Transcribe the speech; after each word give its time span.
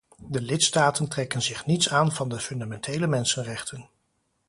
De 0.27 0.41
lidstaten 0.41 1.07
trekken 1.09 1.41
zich 1.41 1.65
niets 1.65 1.89
aan 1.89 2.11
van 2.11 2.29
de 2.29 2.39
fundamentele 2.39 3.07
mensenrechten. 3.07 3.89